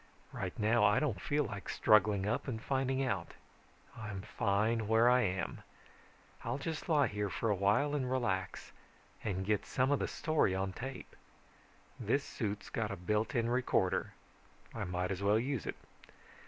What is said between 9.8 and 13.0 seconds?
of the story on tape. This suit's got a